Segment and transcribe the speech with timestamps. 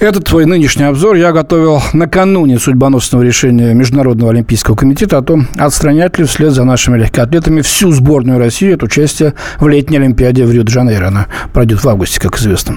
[0.00, 6.20] Этот твой нынешний обзор я готовил накануне судьбоносного решения Международного олимпийского комитета о том, отстранять
[6.20, 11.08] ли вслед за нашими легкоатлетами всю сборную России от участия в летней Олимпиаде в Рио-де-Жанейро.
[11.08, 12.76] Она пройдет в августе, как известно.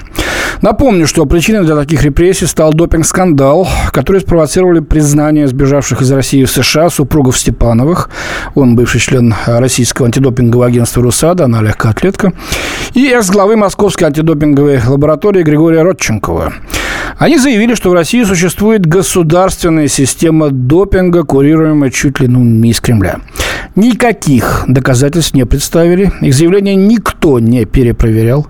[0.62, 6.50] Напомню, что причиной для таких репрессий стал допинг-скандал, который спровоцировали признание сбежавших из России в
[6.50, 8.10] США супругов Степановых.
[8.56, 12.32] Он бывший член российского антидопингового агентства «Русада», она легкоатлетка.
[12.94, 16.52] И экс-главы Московской антидопинговой лаборатории Григория Родченкова.
[17.18, 22.80] Они заявили, что в России существует государственная система допинга, курируемая чуть ли ну, не из
[22.80, 23.20] Кремля.
[23.74, 26.12] Никаких доказательств не представили.
[26.20, 28.46] Их заявление никто не перепроверял.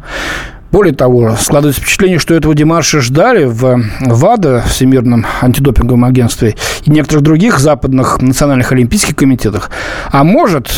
[0.73, 7.23] Более того, складывается впечатление, что этого демарша ждали в ВАДА, Всемирном антидопинговом агентстве, и некоторых
[7.23, 9.71] других западных национальных олимпийских комитетах.
[10.11, 10.73] А может,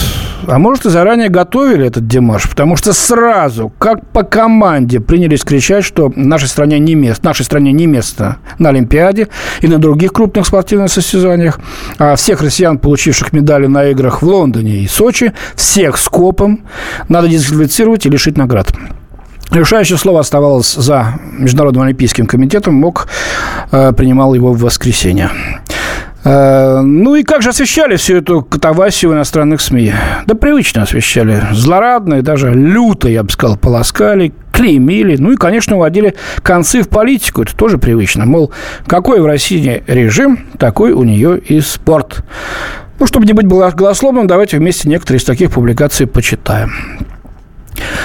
[0.48, 5.84] а может и заранее готовили этот демарш, потому что сразу, как по команде, принялись кричать,
[5.84, 9.28] что нашей стране не место, нашей стране не место на Олимпиаде
[9.60, 11.60] и на других крупных спортивных состязаниях.
[11.98, 16.64] А всех россиян, получивших медали на играх в Лондоне и Сочи, всех скопом
[17.08, 18.72] надо дисквалифицировать и лишить наград.
[19.54, 23.06] Решающее слово оставалось за Международным олимпийским комитетом, МОК
[23.70, 25.30] э, принимал его в воскресенье.
[26.24, 29.92] Э, ну и как же освещали всю эту катавасию в иностранных СМИ?
[30.26, 31.40] Да привычно освещали.
[31.52, 35.16] Злорадно и даже люто, я бы сказал, полоскали, клеймили.
[35.18, 37.42] Ну и, конечно, уводили концы в политику.
[37.42, 38.26] Это тоже привычно.
[38.26, 38.52] Мол,
[38.88, 42.24] какой в России режим, такой у нее и спорт.
[42.98, 46.72] Ну, чтобы не быть голословным, давайте вместе некоторые из таких публикаций почитаем.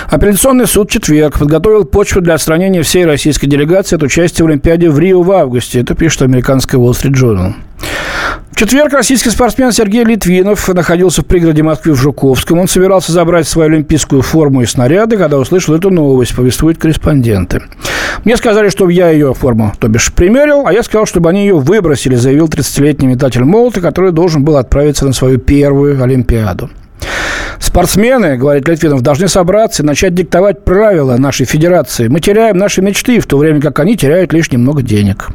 [0.10, 4.90] Апелляционный суд в четверг подготовил почву для отстранения всей российской делегации от участия в Олимпиаде
[4.90, 5.82] в Рио в августе.
[5.82, 7.54] Это пишет американская Wall Street Journal.
[8.52, 12.60] В четверг российский спортсмен Сергей Литвинов находился в пригороде Москвы в Жуковском.
[12.60, 17.62] Он собирался забрать свою олимпийскую форму и снаряды, когда услышал эту новость, повествуют корреспонденты.
[18.26, 21.58] Мне сказали, чтобы я ее форму, то бишь, примерил, а я сказал, чтобы они ее
[21.58, 26.70] выбросили, заявил 30-летний метатель молота, который должен был отправиться на свою первую Олимпиаду.
[27.60, 32.08] Спортсмены, говорит Литвинов, должны собраться и начать диктовать правила нашей федерации.
[32.08, 35.28] Мы теряем наши мечты, в то время как они теряют лишь немного денег.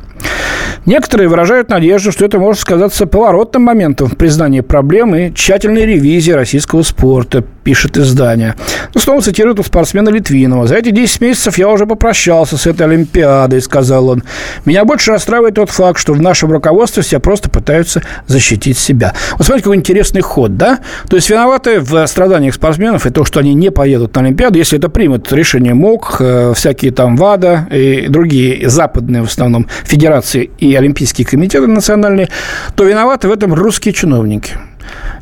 [0.87, 6.33] Некоторые выражают надежду, что это может сказаться поворотным моментом в признании проблем и тщательной ревизии
[6.33, 8.55] российского спорта, пишет издание.
[8.95, 10.67] Ну, снова цитирует у спортсмена Литвинова.
[10.67, 14.23] «За эти 10 месяцев я уже попрощался с этой Олимпиадой», сказал он.
[14.65, 19.15] «Меня больше расстраивает тот факт, что в нашем руководстве все просто пытаются защитить себя».
[19.39, 20.81] Вот смотрите, какой интересный ход, да?
[21.09, 24.79] То есть виноваты в страданиях спортсменов и то, что они не поедут на Олимпиаду, если
[24.79, 30.75] это примут решение МОК, э, всякие там ВАДА и другие западные в основном федерации и
[30.75, 32.29] Олимпийские комитеты национальные,
[32.75, 34.55] то виноваты в этом русские чиновники.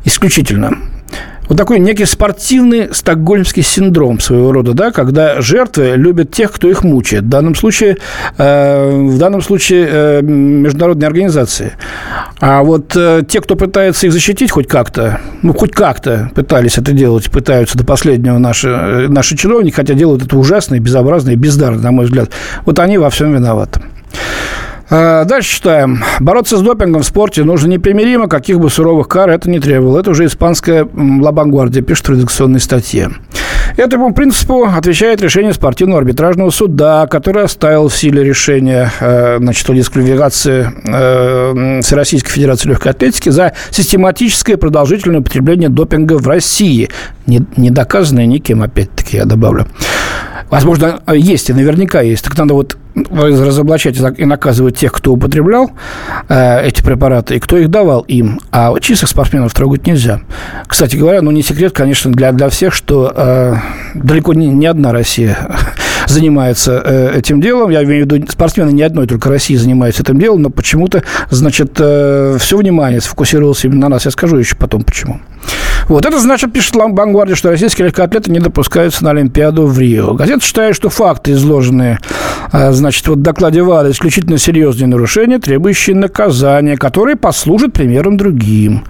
[0.05, 0.77] Исключительно.
[1.49, 6.83] Вот такой некий спортивный стокгольмский синдром своего рода, да, когда жертвы любят тех, кто их
[6.83, 7.23] мучает.
[7.23, 7.97] В данном случае,
[8.37, 11.73] э, в данном случае э, международные организации.
[12.39, 16.93] А вот э, те, кто пытается их защитить хоть как-то, ну, хоть как-то пытались это
[16.93, 21.35] делать, пытаются до последнего наши, э, наши чиновники, хотя делают это ужасно и безобразно и
[21.35, 22.31] бездарно, на мой взгляд,
[22.65, 23.81] вот они во всем виноваты.
[24.95, 26.03] А, дальше читаем.
[26.19, 29.99] Бороться с допингом в спорте нужно непримиримо, каких бы суровых кар это не требовало.
[29.99, 31.33] Это уже испанская Ла
[31.81, 33.09] пишет в редакционной статье.
[33.75, 39.73] Этому принципу отвечает решение спортивного арбитражного суда, который оставил в силе решение э, значит, о
[39.73, 46.89] дисквалификации э, Всероссийской Федерации легкой атлетики за систематическое продолжительное употребление допинга в России.
[47.25, 49.65] Не, не доказанное никем, опять-таки, я добавлю.
[50.53, 52.23] Возможно, есть, и наверняка есть.
[52.23, 52.77] Так надо вот
[53.11, 55.71] разоблачать и наказывать тех, кто употреблял
[56.29, 58.39] э, эти препараты и кто их давал им.
[58.51, 60.21] А чистых спортсменов трогать нельзя.
[60.67, 63.55] Кстати говоря, ну не секрет, конечно, для, для всех, что э,
[63.95, 65.37] далеко не, не одна Россия
[66.07, 67.71] занимается э, этим делом.
[67.71, 71.01] Я имею в виду, спортсмены не одной только России занимаются этим делом, но почему-то,
[71.31, 74.05] значит, э, все внимание сфокусировалось именно на нас.
[74.05, 75.19] Я скажу еще потом, почему.
[75.87, 80.13] Вот это значит, пишет Ламбангвардия, что российские легкоатлеты не допускаются на Олимпиаду в Рио.
[80.13, 81.99] Газета считает, что факты, изложенные,
[82.51, 88.83] э, значит, вот в докладе ВАДА, исключительно серьезные нарушения, требующие наказания, которые послужат примером другим.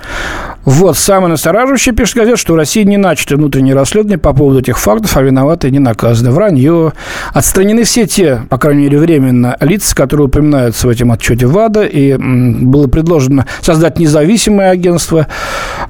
[0.66, 4.80] Вот, самое настораживающее, пишет газета, что в России не начато внутреннее расследование по поводу этих
[4.80, 6.32] фактов, а виноватые не наказаны.
[6.32, 6.94] Вранье.
[7.34, 12.16] Отстранены все те, по крайней мере, временно, лица, которые упоминаются в этом отчете ВАДА, и
[12.16, 15.28] было предложено создать независимое агентство,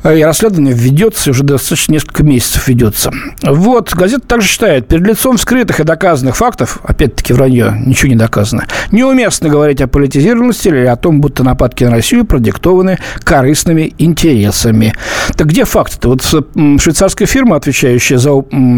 [0.04, 3.12] и расследование ведется, уже достаточно несколько месяцев ведется.
[3.42, 8.66] Вот, газета также считает, перед лицом вскрытых и доказанных фактов, опять-таки вранье, ничего не доказано,
[8.92, 14.94] неуместно говорить о политизированности или о том, будто нападки на Россию продиктованы корыстными интересами.
[15.36, 16.10] Так где факты-то?
[16.10, 18.32] Вот швейцарская фирма, отвечающая за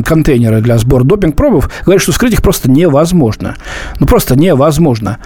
[0.06, 3.56] контейнеры для сбора допинг-пробов, говорит, что скрыть их просто невозможно.
[4.00, 5.18] Ну, просто невозможно.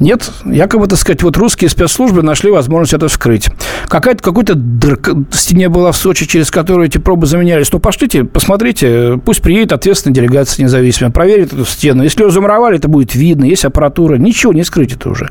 [0.00, 3.48] Нет, якобы, так сказать, вот русские спецслужбы нашли возможность это вскрыть.
[3.86, 7.70] Какая-то, какой-то дырка в стене была в Сочи, через которую эти пробы заменялись.
[7.70, 12.02] Ну, пошлите, посмотрите, пусть приедет ответственная делегация независимая, проверит эту стену.
[12.02, 14.16] Если ее замуровали, это будет видно, есть аппаратура.
[14.16, 15.28] Ничего не скрыть это уже.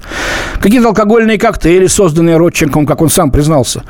[0.61, 3.83] Какие-то алкогольные коктейли, созданные Родченком, как он сам признался.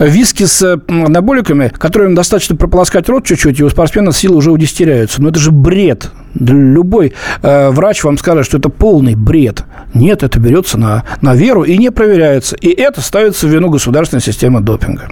[0.00, 5.22] Виски с анаболиками, которым достаточно прополоскать рот чуть-чуть, и у спортсмена силы уже удестеряются.
[5.22, 6.10] Но это же бред.
[6.34, 9.64] Любой э, врач вам скажет, что это полный бред.
[9.94, 12.56] Нет, это берется на, на веру и не проверяется.
[12.56, 15.08] И это ставится в вину государственной системы допинга.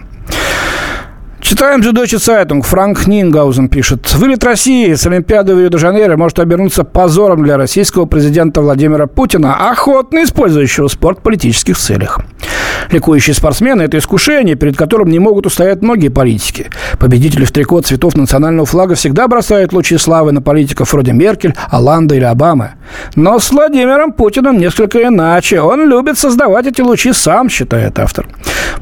[1.43, 2.63] Читаем Deutsche Zeitung.
[2.63, 4.15] Франк Нингаузен пишет.
[4.15, 10.23] Вылет России с Олимпиады в Рио-де-Жанейро может обернуться позором для российского президента Владимира Путина, охотно
[10.23, 12.21] использующего спорт в политических целях.
[12.93, 16.71] Ликующие спортсмены– это искушение, перед которым не могут устоять многие политики.
[17.01, 22.15] Победители в трико цветов национального флага всегда бросают лучи славы на политиков вроде Меркель, Оланда
[22.15, 22.73] или Обамы.
[23.17, 25.61] Но с Владимиром Путиным несколько иначе.
[25.61, 28.29] Он любит создавать эти лучи сам, считает автор.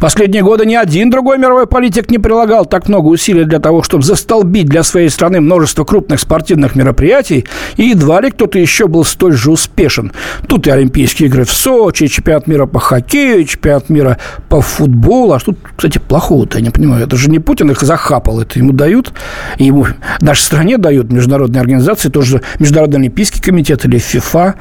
[0.01, 4.03] Последние годы ни один другой мировой политик не прилагал так много усилий для того, чтобы
[4.03, 7.45] застолбить для своей страны множество крупных спортивных мероприятий,
[7.77, 10.13] и едва ли кто-то еще был столь же успешен.
[10.49, 14.17] Тут и Олимпийские игры в Сочи, и чемпионат мира по хоккею, и чемпионат мира
[14.49, 15.35] по футболу.
[15.35, 17.05] А что, кстати, плохого-то, я не понимаю.
[17.05, 19.13] Это же не Путин их захапал, это ему дают,
[19.59, 19.87] ему
[20.23, 24.55] нашей стране дают международные организации, тоже Международный Олимпийский комитет или ФИФА.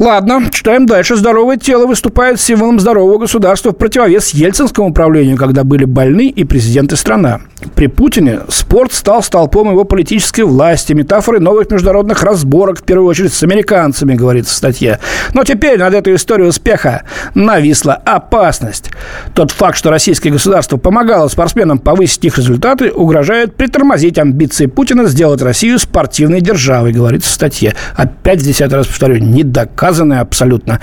[0.00, 1.14] Ладно, читаем дальше.
[1.14, 6.96] Здоровое тело выступает символом здорового государства в противовес ельцинскому управлению, когда были больны и президенты
[6.96, 7.42] страны.
[7.76, 13.32] При Путине спорт стал столпом его политической власти, метафорой новых международных разборок, в первую очередь
[13.32, 14.98] с американцами, говорится в статье.
[15.32, 17.04] Но теперь над этой историей успеха
[17.34, 18.90] нависла опасность.
[19.34, 25.40] Тот факт, что российское государство помогало спортсменам повысить их результаты, угрожает притормозить амбиции Путина сделать
[25.40, 27.74] Россию спортивной державой, говорится в статье.
[27.96, 29.44] Опять в десятый раз повторю, не
[29.84, 30.80] доказанная абсолютно,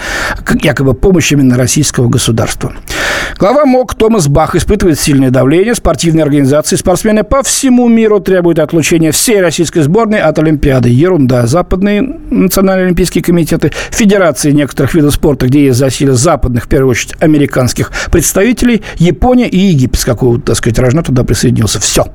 [0.61, 2.71] якобы помощь именно российского государства.
[3.39, 5.73] Глава МОК Томас Бах испытывает сильное давление.
[5.73, 10.89] Спортивные организации спортсмены по всему миру требуют отлучения всей российской сборной от Олимпиады.
[10.89, 11.47] Ерунда.
[11.47, 17.15] Западные национальные олимпийские комитеты, федерации некоторых видов спорта, где есть засилие западных, в первую очередь,
[17.19, 21.79] американских представителей, Япония и Египет, с какого, так сказать, рожна туда присоединился.
[21.79, 22.05] Все.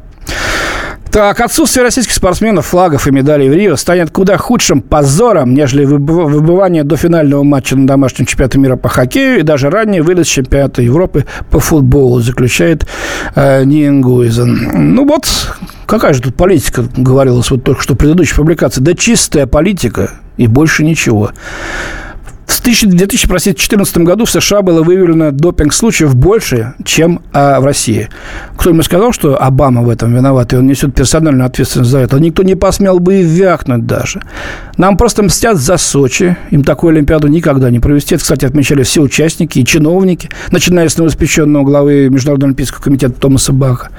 [1.11, 6.85] Так, отсутствие российских спортсменов, флагов и медалей в Рио станет куда худшим позором, нежели выбывание
[6.85, 11.25] до финального матча на домашнем чемпионате мира по хоккею и даже ранее вылет чемпионата Европы
[11.51, 12.87] по футболу, заключает
[13.35, 14.95] э, Ниенгуизен.
[14.95, 15.27] Ну вот,
[15.87, 18.81] какая же тут политика, говорилось вот только что в предыдущей публикации.
[18.81, 21.31] Да чистая политика и больше ничего.
[22.47, 28.09] В 2014 году в США было выявлено допинг-случаев больше, чем а, в России.
[28.57, 32.19] Кто-нибудь сказал, что Обама в этом виноват, и он несет персональную ответственность за это?
[32.19, 34.23] Никто не посмел бы и вякнуть даже.
[34.79, 36.37] Нам просто мстят за Сочи.
[36.51, 38.15] Им такую Олимпиаду никогда не провести.
[38.15, 43.53] Это, кстати, отмечали все участники и чиновники, начиная с новоспеченного главы Международного олимпийского комитета Томаса
[43.53, 43.91] Баха.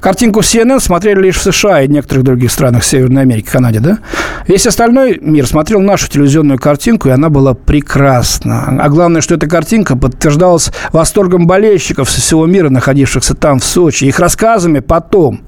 [0.00, 3.98] Картинку CNN смотрели лишь в США и некоторых других странах Северной Америки, Канаде, да?
[4.46, 8.78] Весь остальной мир смотрел нашу телевизионную картинку, и она была прекрасна.
[8.80, 14.04] А главное, что эта картинка подтверждалась восторгом болельщиков со всего мира, находившихся там, в Сочи,
[14.04, 15.40] их рассказами потом.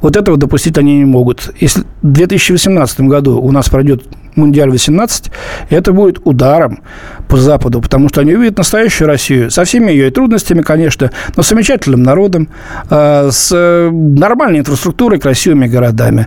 [0.00, 1.52] Вот этого допустить они не могут.
[1.60, 4.04] Если в 2018 году у нас пройдет
[4.38, 5.30] Мундиаль 18,
[5.70, 6.80] это будет ударом
[7.28, 11.48] по Западу, потому что они увидят настоящую Россию со всеми ее трудностями, конечно, но с
[11.48, 12.48] замечательным народом,
[12.88, 16.26] э, с нормальной инфраструктурой, красивыми городами.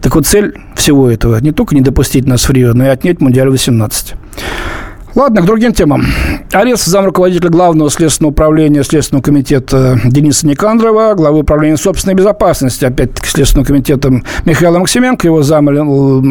[0.00, 3.20] Так вот, цель всего этого не только не допустить нас в Рио, но и отнять
[3.20, 4.14] Мундиаль 18.
[5.18, 6.06] Ладно, к другим темам.
[6.52, 13.66] Арест замруководителя Главного следственного управления Следственного комитета Дениса Никандрова, главы управления собственной безопасности, опять-таки, Следственным
[13.66, 15.68] комитетом Михаила Максименко, его зам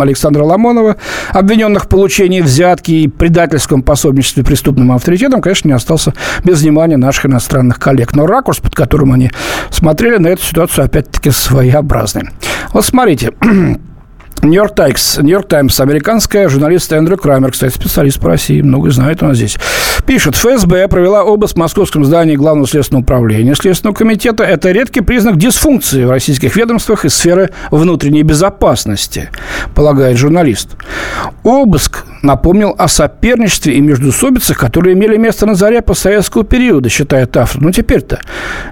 [0.01, 0.95] Александра Ламонова,
[1.33, 6.13] обвиненных в получении взятки и предательском пособничестве преступным авторитетам, конечно, не остался
[6.45, 8.15] без внимания наших иностранных коллег.
[8.15, 9.31] Но ракурс, под которым они
[9.69, 12.29] смотрели на эту ситуацию, опять-таки, своеобразный.
[12.71, 13.33] Вот смотрите,
[14.43, 19.27] Нью-Йорк Таймс, Нью-Йорк Таймс, американская журналист Эндрю Крамер, кстати, специалист по России, много знает у
[19.27, 19.57] нас здесь,
[20.05, 24.43] пишет, ФСБ провела обыск в московском здании Главного следственного управления Следственного комитета.
[24.43, 29.29] Это редкий признак дисфункции в российских ведомствах и сферы внутренней безопасности,
[29.75, 30.75] полагает журналист.
[31.43, 37.61] Обыск напомнил о соперничестве и междусобицах, которые имели место на заре постсоветского периода, считает автор.
[37.61, 38.19] Но теперь-то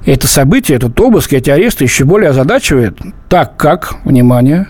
[0.05, 2.97] это событие, этот обыск, эти аресты еще более озадачивает,
[3.29, 4.67] так как, внимание,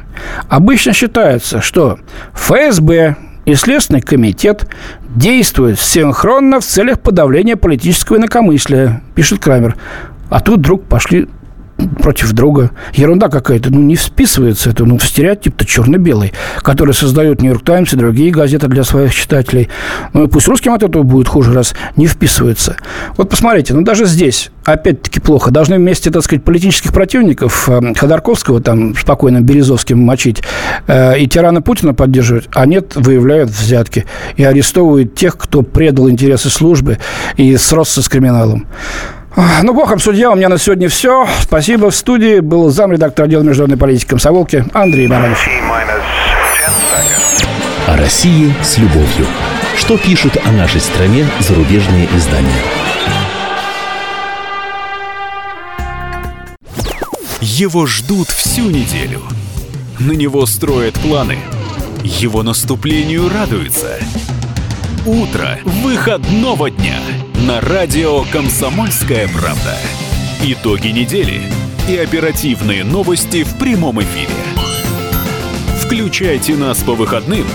[0.49, 1.99] обычно считается, что
[2.33, 4.67] ФСБ и Следственный комитет
[5.15, 9.75] действуют синхронно в целях подавления политического инакомыслия, пишет Крамер.
[10.29, 11.27] А тут вдруг пошли
[11.87, 12.71] против друга.
[12.93, 17.97] Ерунда какая-то, ну, не вписывается это, ну, в стереотип-то черно-белый, который создают Нью-Йорк Таймс и
[17.97, 19.69] другие газеты для своих читателей.
[20.13, 22.77] Ну, и пусть русским от этого будет хуже, раз не вписывается.
[23.17, 25.51] Вот посмотрите, ну, даже здесь, опять-таки, плохо.
[25.51, 30.43] Должны вместе, так сказать, политических противников э, Ходорковского, там, спокойно Березовским мочить,
[30.87, 36.49] э, и тирана Путина поддерживать, а нет, выявляют взятки и арестовывают тех, кто предал интересы
[36.49, 36.97] службы
[37.37, 38.67] и сросся с криминалом.
[39.35, 41.27] Ну, богом судья, у меня на сегодня все.
[41.41, 41.91] Спасибо.
[41.91, 45.45] В студии был замредактор отдела международной политики комсомолки Андрей Баранов.
[47.87, 49.27] О России с любовью.
[49.75, 52.49] Что пишут о нашей стране зарубежные издания?
[57.41, 59.21] Его ждут всю неделю.
[59.99, 61.39] На него строят планы.
[62.03, 63.97] Его наступлению радуются.
[65.05, 66.95] Утро выходного дня–
[67.39, 69.77] на радио «Комсомольская правда».
[70.41, 71.41] Итоги недели
[71.87, 74.29] и оперативные новости в прямом эфире.
[75.81, 77.45] Включайте нас по выходным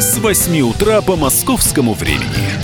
[0.00, 2.59] с 8 утра по московскому времени.